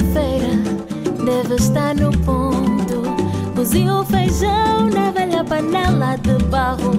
[0.00, 0.48] Sexta-feira
[1.24, 3.02] deve estar no ponto
[3.54, 6.92] Cozinho feijão na velha panela de barro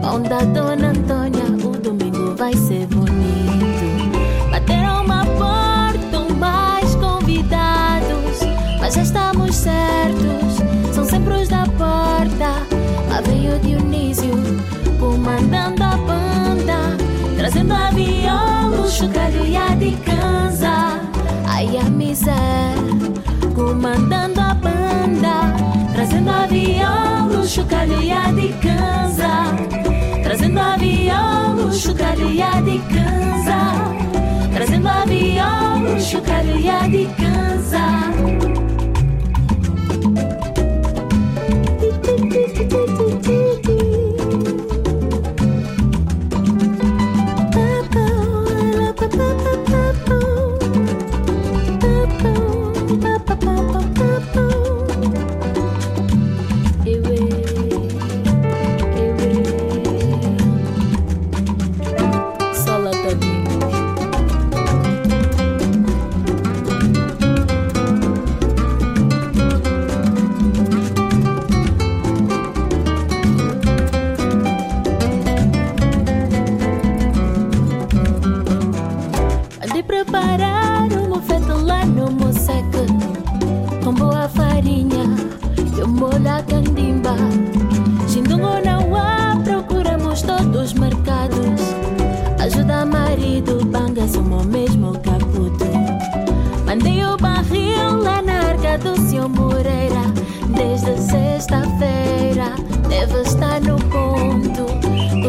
[0.00, 4.50] Pão da Dona Antônia, o domingo vai ser bonito.
[4.50, 8.40] Bateram uma porta, mais convidados,
[8.80, 12.66] mas já estamos certos, são sempre os da porta.
[13.10, 14.32] Lá veio o Dionísio,
[14.98, 16.96] comandando a banda,
[17.36, 21.07] trazendo a viola, o chocalho e a de cansa.
[21.58, 22.36] Ai, a miséria,
[23.52, 25.56] comandando a banda,
[25.92, 29.56] trazendo a viola, o chocalho e a de cansa.
[30.22, 33.74] Trazendo a viola, o chocalho e a de cansa
[34.54, 37.48] Trazendo a viola, o chocalho e a de cansa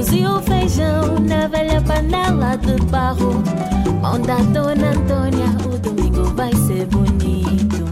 [0.09, 3.43] Cozi o feijão na velha panela de barro.
[4.01, 7.85] Mão da Dona Antônia, o domingo vai ser bonito.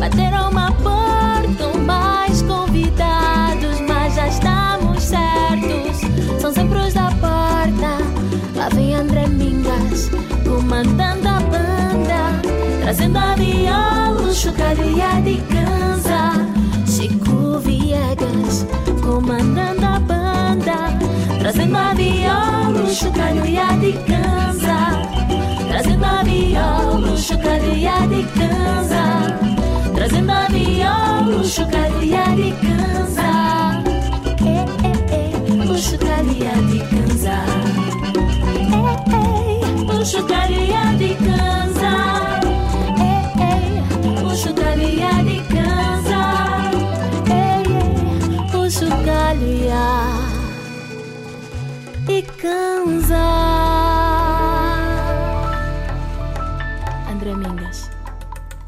[0.00, 8.02] Bateram uma porta, mais convidados Mas já estamos certos, são sempre os da porta.
[8.56, 10.10] Lá vem André Mingas,
[10.42, 16.32] comandando a banda Trazendo a viola, chocalho e a de cansa.
[16.84, 18.66] Chico Viegas,
[19.00, 20.23] comandando a banda
[21.44, 24.98] Trazendo a viola, o chocalho e a de cansa
[25.68, 29.38] Trazendo a viola, o chocalho e a de cansa
[29.94, 33.84] Trazendo a viola, o chocalho e a de cansa
[34.40, 34.64] eh,
[35.12, 37.36] eh, o chocalho e a de cansa
[38.72, 41.92] Eh, eh, o chocalho e a de cansa
[42.98, 46.22] Eh, eh, o chocalho e a de cansa
[47.28, 47.60] Eh,
[48.54, 50.23] eh, o chocalho e a de cansa
[57.10, 57.88] André Mingas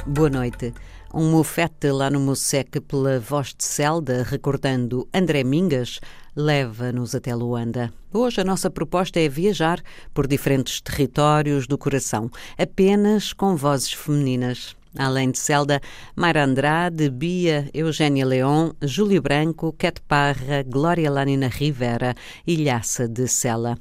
[0.06, 0.72] Boa noite.
[1.12, 6.00] Um mofete lá no Moseque pela voz de Celda, recordando André Mingas,
[6.34, 7.92] leva-nos até Luanda.
[8.10, 9.82] Hoje a nossa proposta é viajar
[10.14, 14.74] por diferentes territórios do coração, apenas com vozes femininas.
[14.98, 15.80] Além de Celda,
[16.14, 22.14] Mayra Andrade, Bia, Eugénia Leon, Júlio Branco, Cat Parra, Glória Lanina Rivera
[22.46, 22.56] e
[23.08, 23.76] de Sela.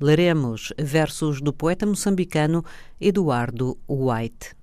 [0.00, 2.64] Leremos versos do poeta moçambicano
[3.00, 4.56] Eduardo White.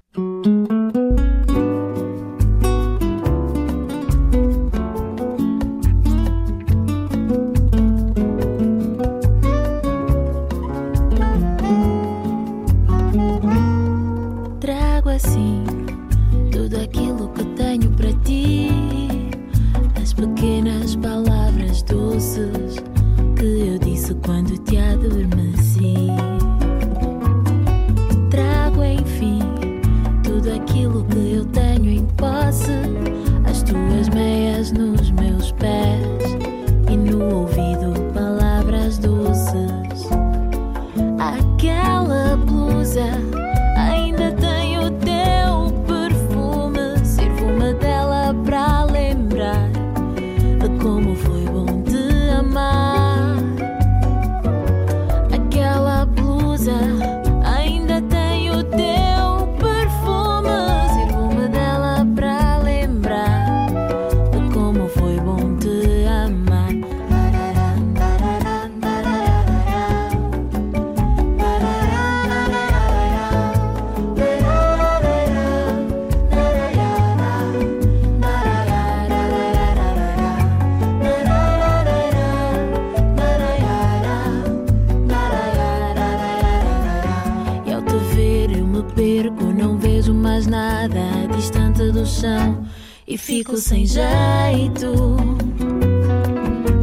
[93.20, 95.16] Fico sem jeito.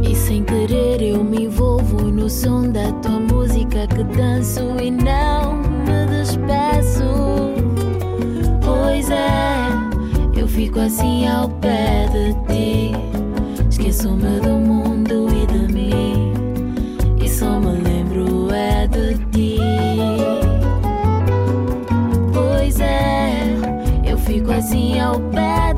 [0.01, 5.57] E sem querer eu me envolvo no som da tua música que danço e não
[5.57, 7.03] me despeço.
[8.63, 12.91] Pois é, eu fico assim ao pé de ti.
[13.69, 16.16] Esqueço-me do mundo e de mim.
[24.67, 25.73] Assim ao pé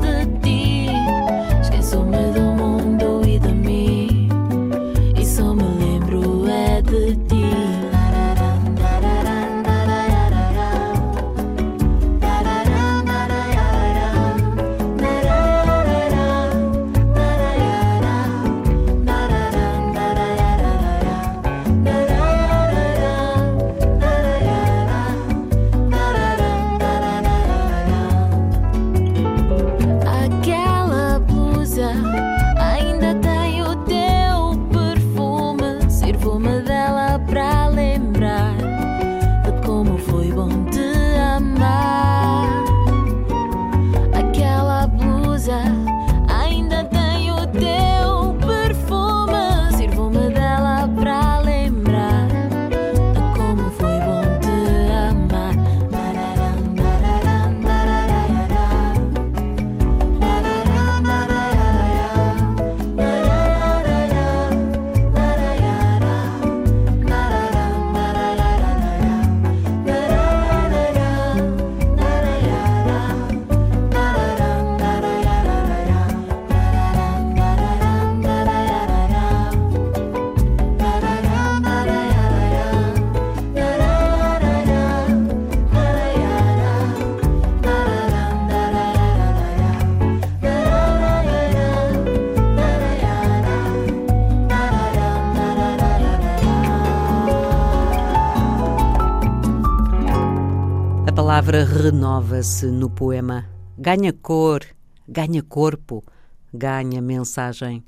[101.40, 104.60] palavra renova-se no poema, ganha cor,
[105.08, 106.04] ganha corpo,
[106.52, 107.82] ganha mensagem.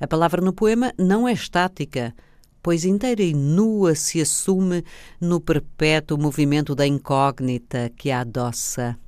[0.00, 2.12] A palavra no poema não é estática,
[2.60, 4.82] pois inteira e nua se assume
[5.20, 8.98] no perpétuo movimento da incógnita que a adoça.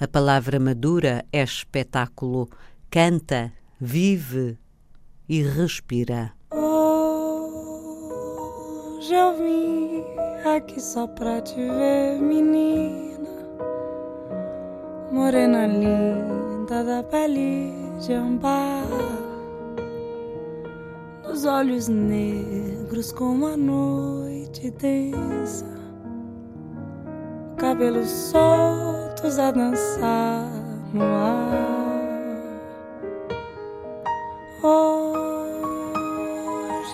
[0.00, 2.48] A palavra madura é espetáculo,
[2.88, 4.56] canta, vive
[5.28, 6.32] e respira.
[6.50, 6.91] Oh,
[9.08, 10.04] já vim
[10.44, 13.28] aqui só pra te ver, menina.
[15.10, 18.86] Morena linda da pele de ambar,
[21.22, 25.66] dos olhos negros como a noite densa,
[27.56, 30.48] cabelos soltos a dançar
[30.94, 31.72] no ar.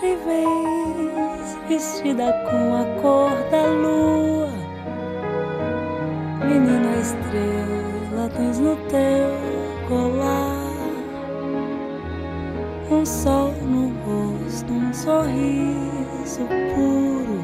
[0.01, 4.47] Hoje vens vestida com a cor da lua,
[6.47, 10.69] menina estrela tens no teu colar
[12.89, 17.43] um sol no rosto, um sorriso puro,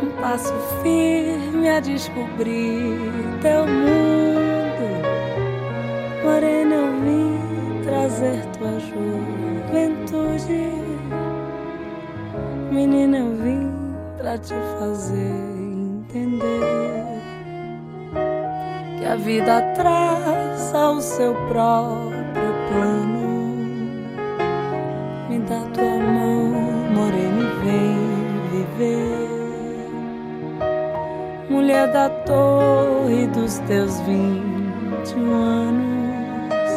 [0.00, 3.00] um passo firme a descobrir
[3.42, 4.88] teu mundo.
[6.22, 8.47] Morena, eu vim trazer
[12.78, 13.72] menina, eu vim
[14.18, 15.16] pra te fazer
[16.06, 16.62] entender
[18.96, 23.26] que a vida traça o seu próprio plano.
[25.28, 26.52] Me dá tua mão,
[26.94, 27.98] morena, e vem
[28.52, 29.88] viver.
[31.50, 36.70] Mulher da torre dos teus vinte anos,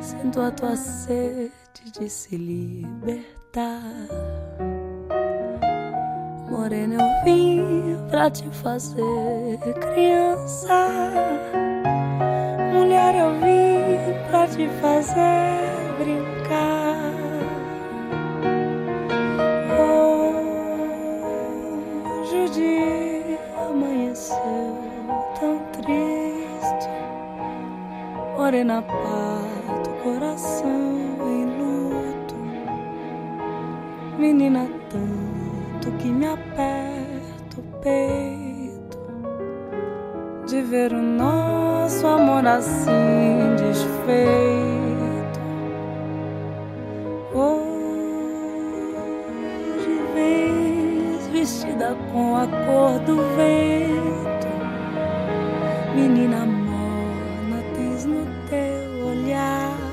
[0.00, 1.52] sinto a tua sede
[1.96, 3.28] de se libertar.
[6.58, 10.88] Morena, eu vim pra te fazer criança.
[12.74, 15.54] Mulher, eu vim pra te fazer
[15.98, 17.12] brincar.
[22.10, 23.38] Hoje o dia
[23.70, 24.76] amanheceu
[25.38, 26.90] tão triste.
[28.36, 32.34] Morena, parto coração em luto.
[34.18, 36.37] Menina, tanto que me o
[37.82, 38.98] peito
[40.46, 45.40] de ver o nosso amor assim desfeito.
[47.34, 47.68] Hoje
[50.14, 54.48] vens vestida com a cor do vento,
[55.94, 59.88] menina morna, tens no teu olhar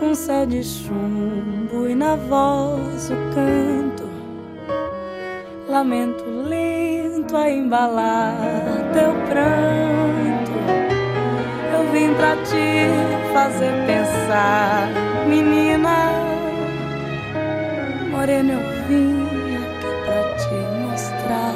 [0.00, 3.97] um céu de chumbo e na voz o canto,
[5.78, 8.34] lamento lento a embalar
[8.92, 10.50] teu pranto.
[11.72, 12.88] Eu vim pra te
[13.32, 14.88] fazer pensar,
[15.28, 16.10] menina.
[18.10, 21.54] Morena, eu vim aqui pra te mostrar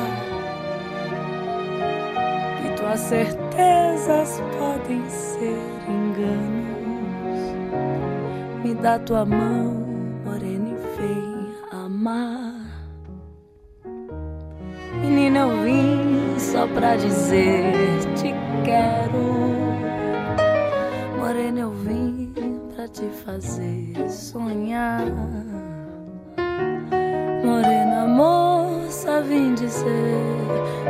[2.59, 7.41] que tuas certezas podem ser enganos.
[8.63, 9.82] Me dá tua mão,
[16.75, 17.73] pra dizer
[18.17, 19.23] te quero.
[21.19, 22.33] Morena, eu vim
[22.75, 25.05] pra te fazer sonhar.
[27.45, 30.19] Morena, moça, vim dizer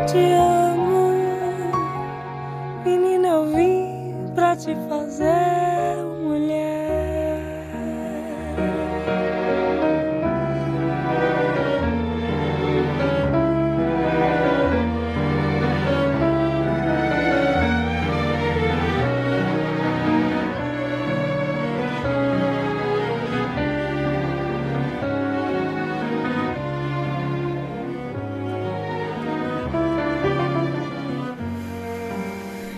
[0.07, 1.13] te amo.
[2.85, 5.72] Menina, eu vim pra te fazer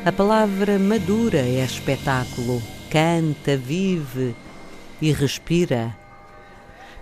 [0.07, 4.37] A palavra madura é espetáculo, canta, vive
[5.01, 5.97] e respira.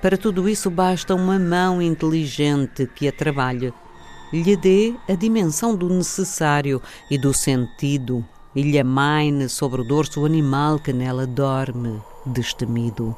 [0.00, 3.74] Para tudo isso basta uma mão inteligente que a trabalhe,
[4.32, 6.80] lhe dê a dimensão do necessário
[7.10, 13.16] e do sentido e lhe amaine sobre o dorso o animal que nela dorme, destemido.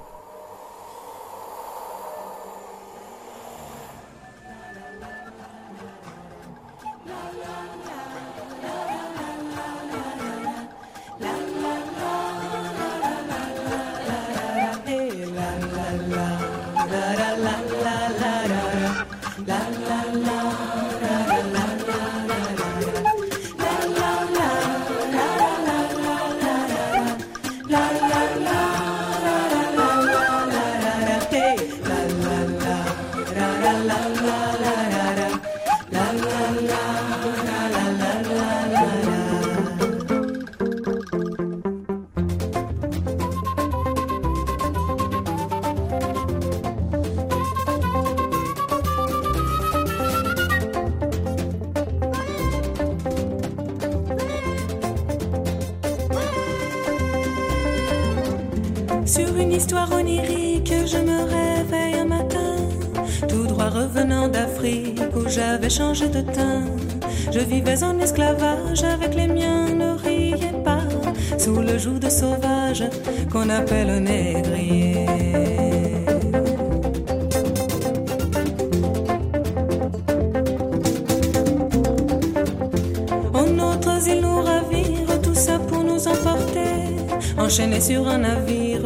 [87.44, 88.80] Enchaînés sur un navire,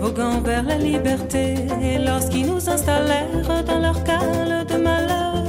[0.00, 1.54] voguant vers la liberté.
[1.82, 5.44] Et lorsqu'ils nous installèrent dans leur cale de malheur,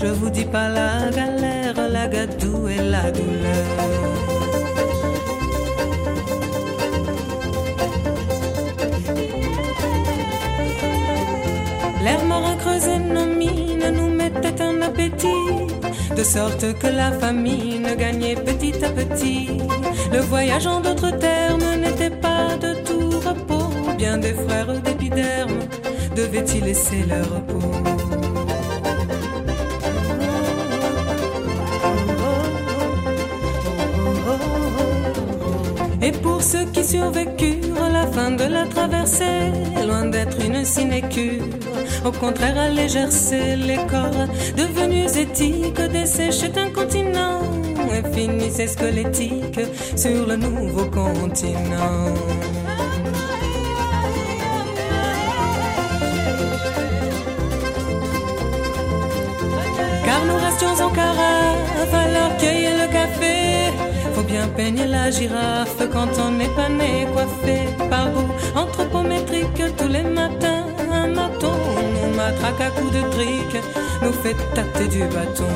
[0.00, 4.65] je vous dis pas la galère, la gadoue et la douleur.
[16.16, 19.48] de sorte que la famille ne gagnait petit à petit.
[20.12, 23.68] Le voyage en d'autres termes n'était pas de tout repos.
[23.98, 25.60] Bien des frères d'épiderme
[26.16, 27.70] devaient-ils laisser leur repos.
[36.00, 39.50] Et pour ceux qui survécurent à la fin de la traversée,
[39.86, 41.44] loin d'être une sinécure,
[42.04, 43.06] au contraire, alléger
[43.56, 44.26] les corps
[44.56, 47.40] devenus éthiques, desséchait un continent
[47.92, 49.60] et finissait squelettique
[49.96, 52.14] sur le nouveau continent.
[60.04, 63.72] Car nous restions en carafe alors cueillir le café.
[64.14, 69.88] Faut bien peigner la girafe quand on n'est pas né coiffé par goût anthropométrique tous
[69.88, 70.45] les matins.
[72.26, 73.62] Matraque à coups de trique,
[74.02, 75.46] nous fait tâter du bâton.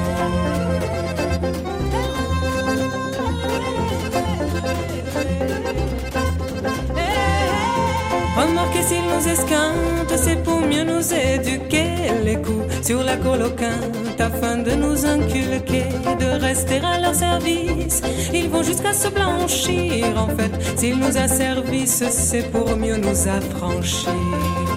[8.36, 11.88] Remarquez s'ils nous esquintent, c'est pour mieux nous éduquer.
[12.24, 15.86] Les coups sur la coloquinte afin de nous inculquer,
[16.20, 18.00] de rester à leur service.
[18.32, 20.06] Ils vont jusqu'à se blanchir.
[20.16, 24.69] En fait, s'ils nous asservissent, c'est pour mieux nous affranchir.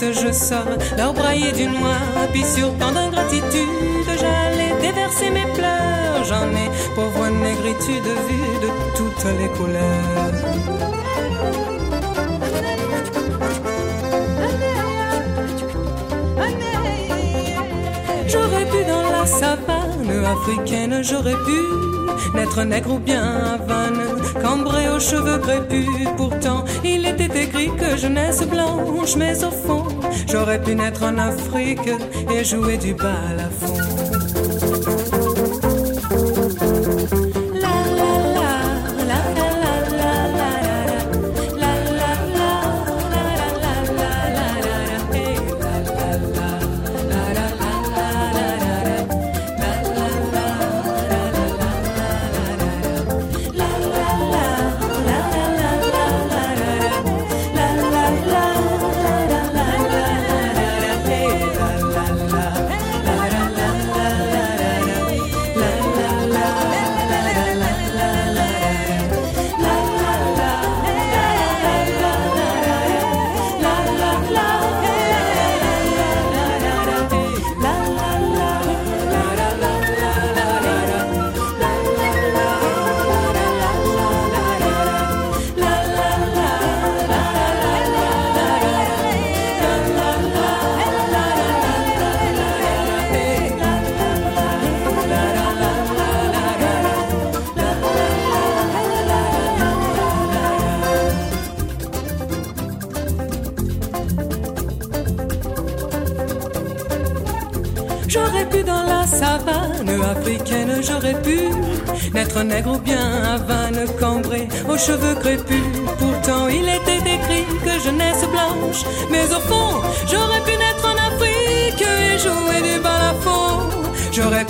[0.00, 0.64] Je sors
[0.96, 2.00] leur brailler du noir.
[2.32, 6.24] Puis sur tant d'ingratitude, j'allais déverser mes pleurs.
[6.24, 10.32] J'en ai pauvre négritude vue de toutes les couleurs.
[18.28, 23.85] J'aurais pu dans la savane africaine, j'aurais pu naître nègre ou bien cambré
[24.96, 25.86] aux cheveux crépus.
[26.16, 29.84] Pourtant, il était écrit que jeunesse blanche, mais au fond,
[30.30, 31.88] j'aurais pu naître en Afrique
[32.32, 33.75] et jouer du balafon.
[33.75, 33.75] La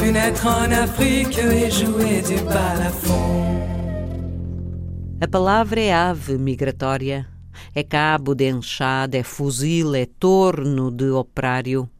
[0.07, 3.59] Pu naître en Afrique et jouer du balafon.
[5.21, 7.27] A palavra é ave migratória,
[7.75, 11.91] é cabo de enxada, é fuzil, é torno de operário.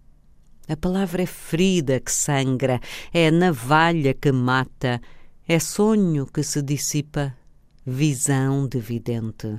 [0.69, 2.79] A palavra é ferida que sangra,
[3.13, 5.01] é navalha que mata,
[5.49, 7.35] é sonho que se dissipa,
[7.85, 9.59] visão de vidente.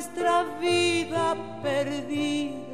[0.00, 2.69] nuestra vida perdida.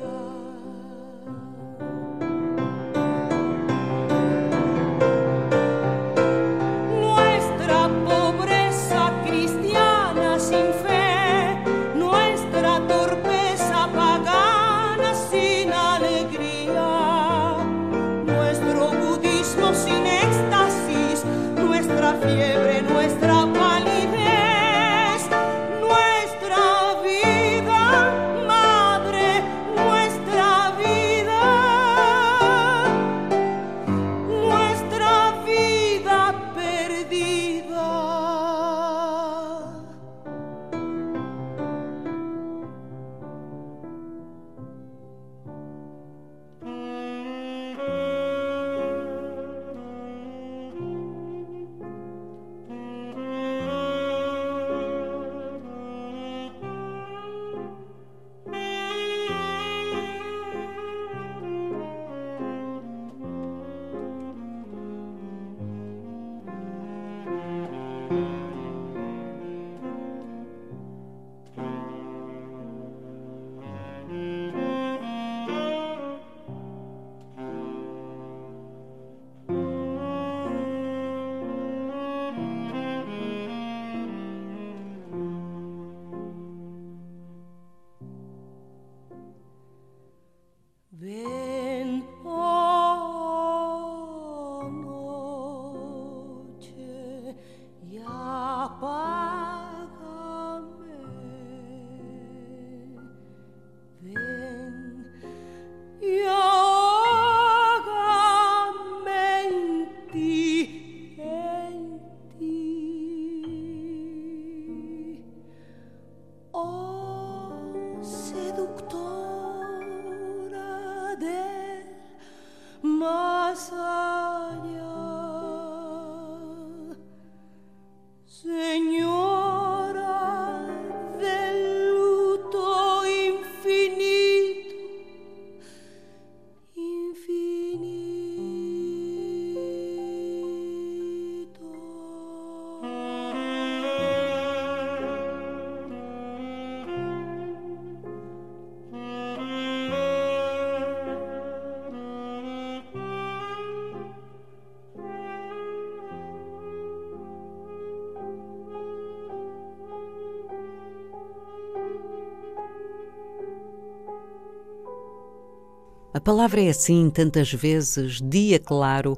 [166.27, 169.17] Palavra é assim tantas vezes, dia claro,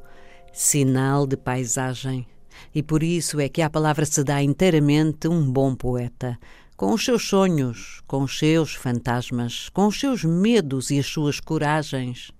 [0.52, 2.26] sinal de paisagem.
[2.74, 6.38] E por isso é que à palavra se dá inteiramente um bom poeta,
[6.76, 11.40] com os seus sonhos, com os seus fantasmas, com os seus medos e as suas
[11.40, 12.30] coragens.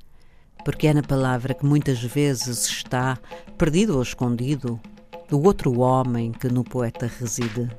[0.62, 3.16] Porque é na palavra que muitas vezes está,
[3.56, 4.78] perdido ou escondido,
[5.30, 7.70] do outro homem que no poeta reside.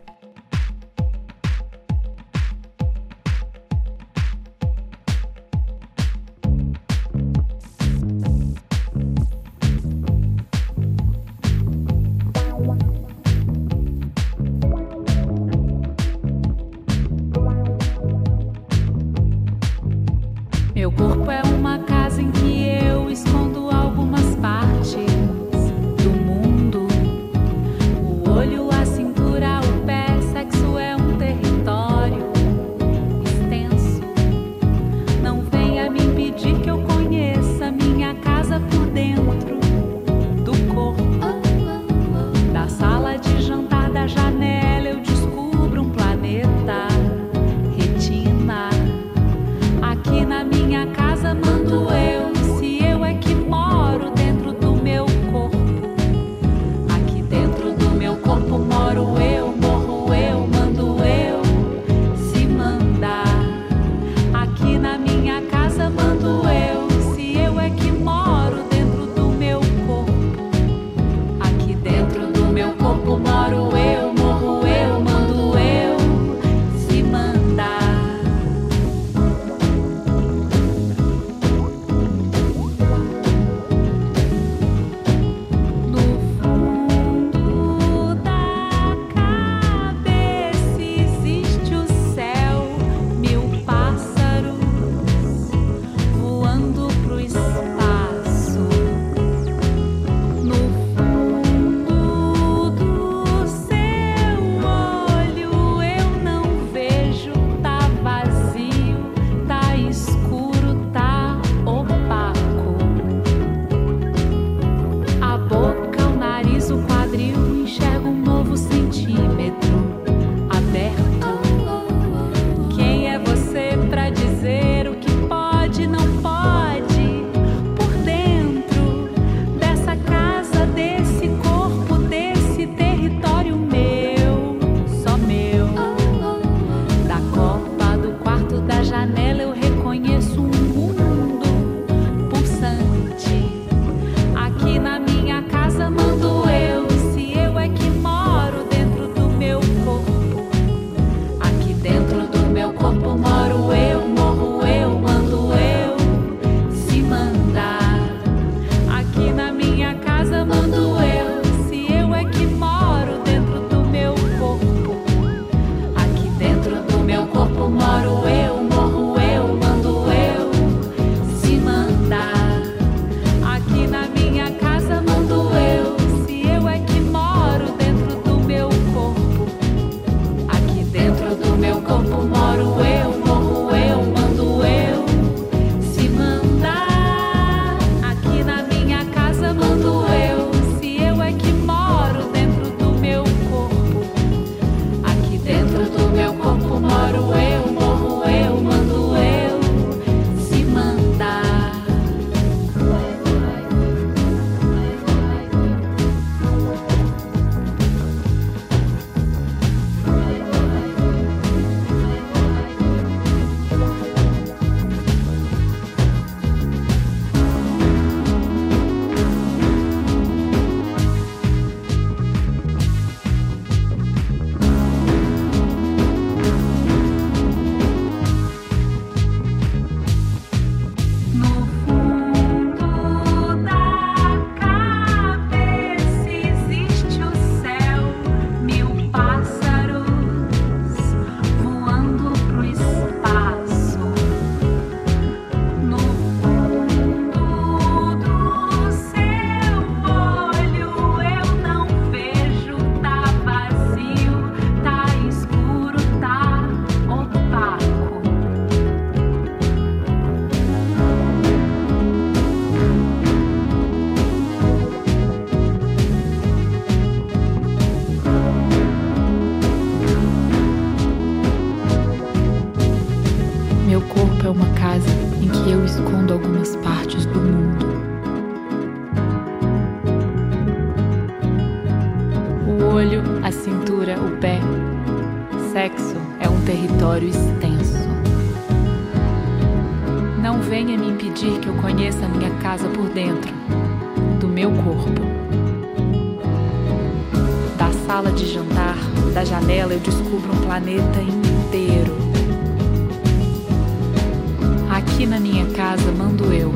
[305.20, 306.74] Aqui na minha casa mando eu,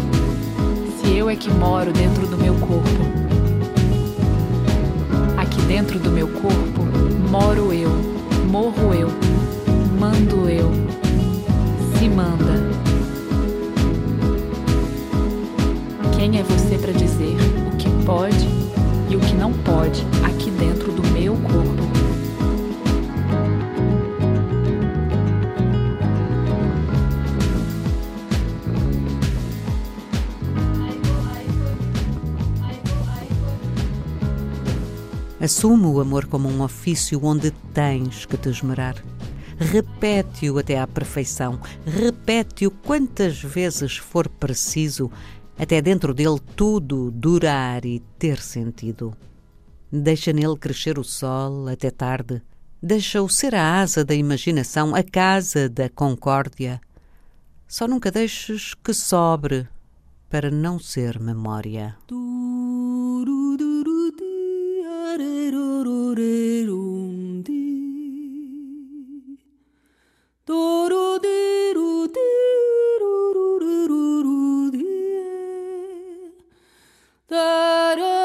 [0.98, 2.90] se eu é que moro dentro do meu corpo.
[5.38, 6.82] Aqui dentro do meu corpo
[7.32, 7.90] moro eu,
[8.52, 9.08] morro eu,
[9.98, 10.70] mando eu,
[11.98, 12.70] se manda.
[16.18, 17.38] Quem é você para dizer
[17.72, 18.50] o que pode
[19.10, 21.73] e o que não pode aqui dentro do meu corpo?
[35.44, 38.96] Assume o amor como um ofício onde tens que te esmerar.
[39.58, 41.60] Repete-o até à perfeição.
[41.86, 45.12] Repete-o quantas vezes for preciso,
[45.60, 49.14] até dentro dele tudo durar e ter sentido.
[49.92, 52.42] Deixa nele crescer o sol até tarde.
[52.82, 56.80] Deixa-o ser a asa da imaginação, a casa da concórdia.
[57.68, 59.68] Só nunca deixes que sobre
[60.30, 61.98] para não ser memória.
[77.34, 78.23] da da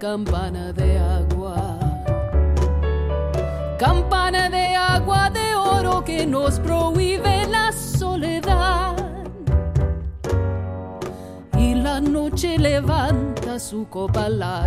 [0.00, 1.78] campana de agua,
[3.78, 8.96] campana de agua de oro que nos prohíbe la soledad
[11.58, 14.59] y la noche levanta su copa larga.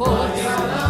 [0.00, 0.89] Hosanna.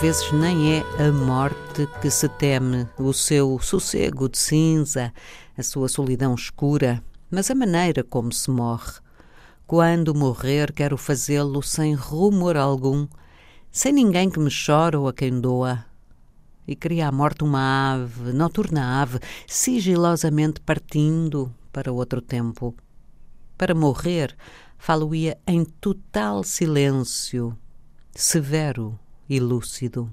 [0.00, 5.12] Vezes nem é a morte que se teme, o seu sossego de cinza,
[5.56, 8.92] a sua solidão escura, mas a maneira como se morre.
[9.66, 13.08] Quando morrer, quero fazê-lo sem rumor algum,
[13.72, 15.84] sem ninguém que me chore ou a quem doa.
[16.66, 19.18] E queria a morte uma ave, noturna ave,
[19.48, 22.72] sigilosamente partindo para outro tempo.
[23.56, 24.36] Para morrer,
[24.78, 27.58] falo-ia em total silêncio,
[28.14, 28.96] severo
[29.28, 30.12] e lúcido.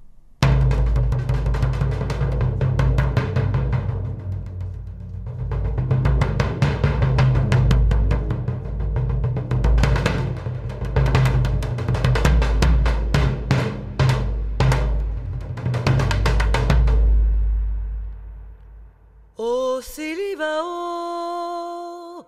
[19.37, 22.25] O Siliva, o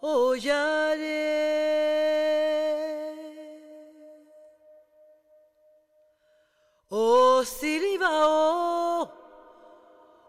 [0.00, 0.36] o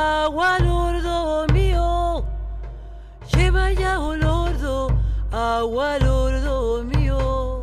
[0.00, 2.24] agua lordo mío.
[3.32, 4.88] Lleva ya olordo,
[5.30, 7.62] agua lordo mío.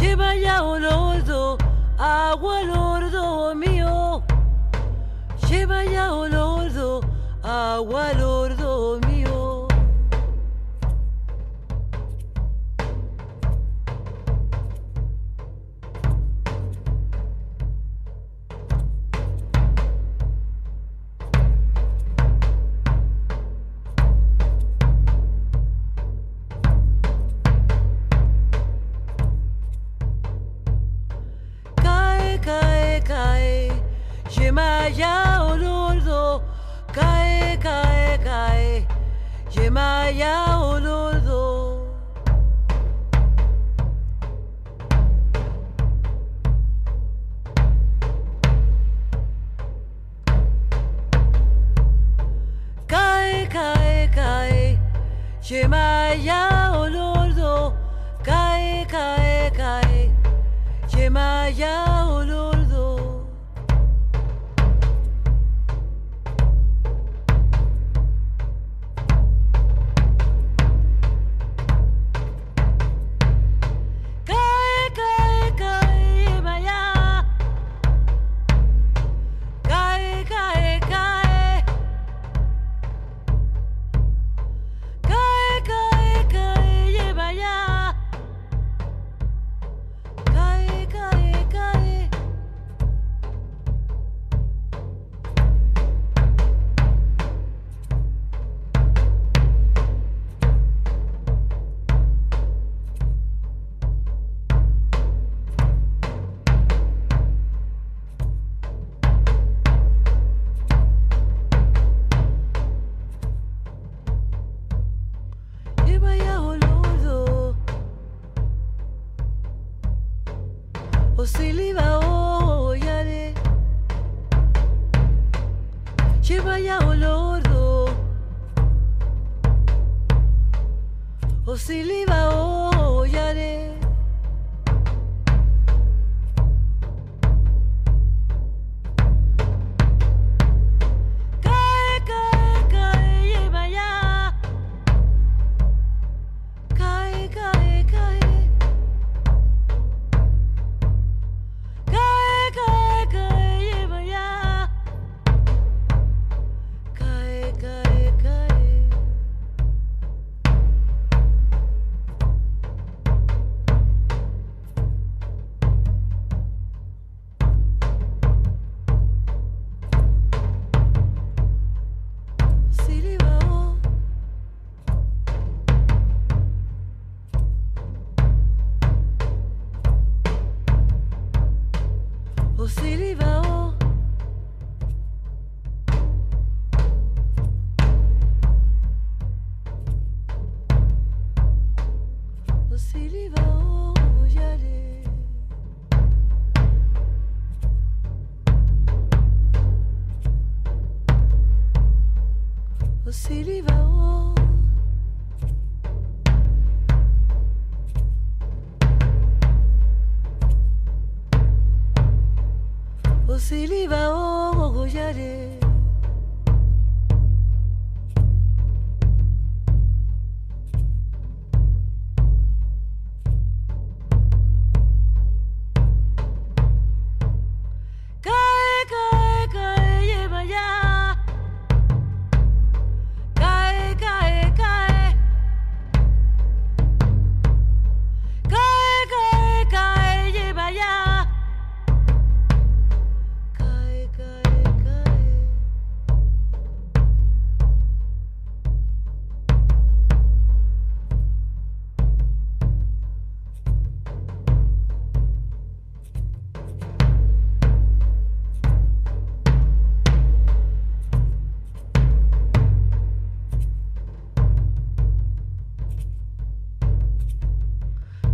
[0.00, 1.58] Lleva ya olordo,
[1.98, 4.22] agua lordo mío.
[5.48, 7.00] Lleva ya olordo,
[7.42, 8.31] agua lordo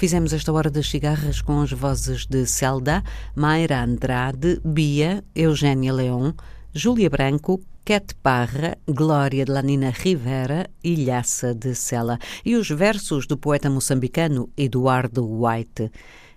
[0.00, 3.04] Fizemos esta hora das cigarras com as vozes de Celda,
[3.36, 6.32] Mayra Andrade, Bia, Eugénia Leon,
[6.72, 11.04] Júlia Branco, Cat Parra, Glória de Lanina Rivera e
[11.54, 15.92] de Sela e os versos do poeta moçambicano Eduardo White.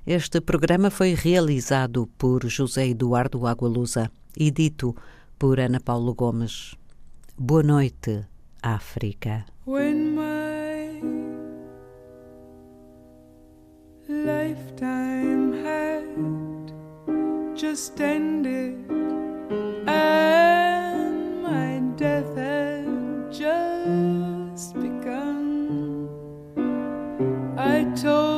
[0.05, 4.93] Este programa foi realizado por José Eduardo Agualusa e dito
[5.39, 6.75] por Ana Paulo Gomes.
[7.37, 8.25] Boa noite,
[8.61, 9.45] África.
[14.53, 16.67] Lifetime had
[17.57, 18.85] just ended
[19.87, 26.07] and my death had just begun,
[27.57, 28.32] I told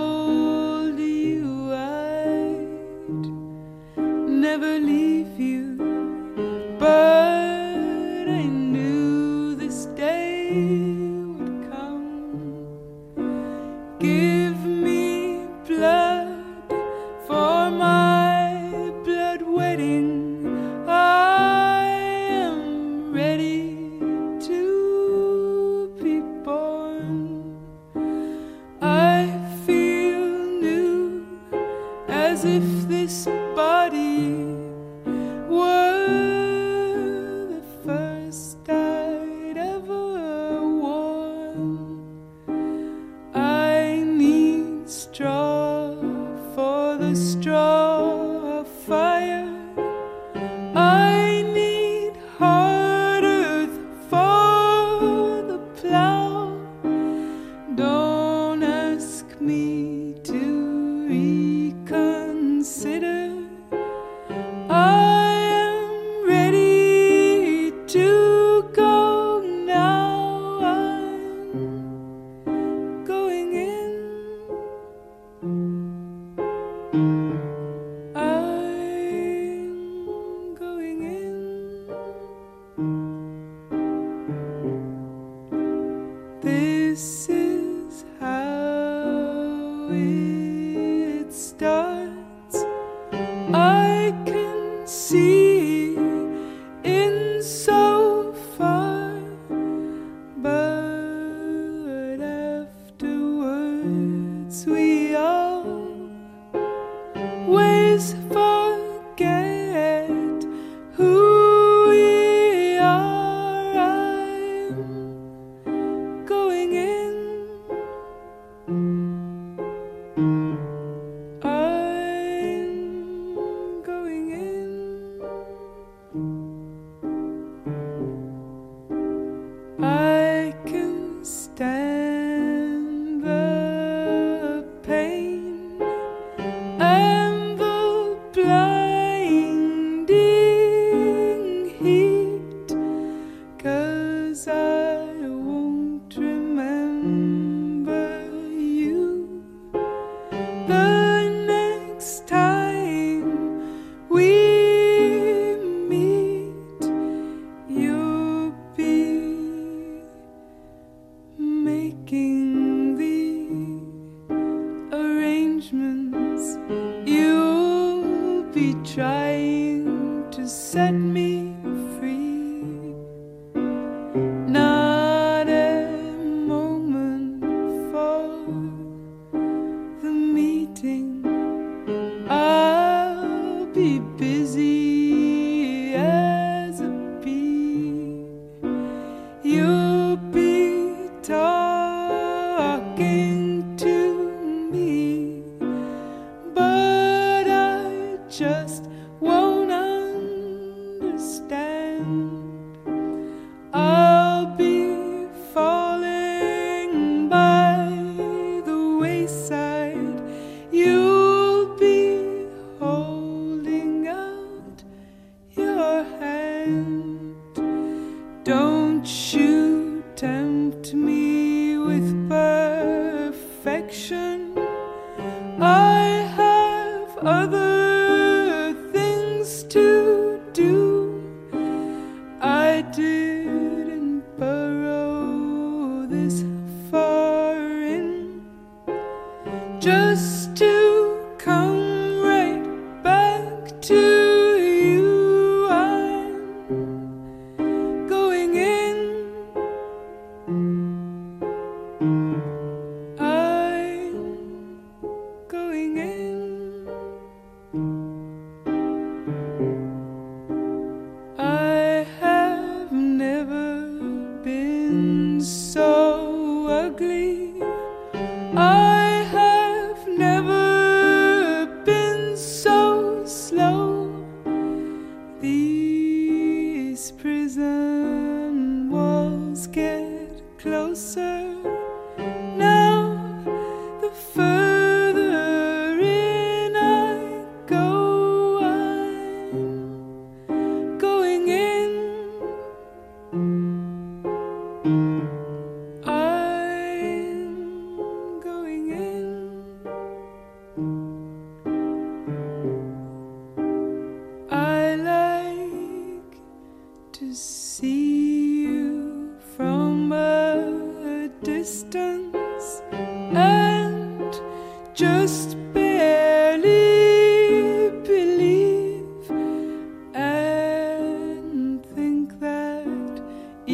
[220.96, 222.15] me with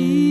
[0.01, 0.30] Mm.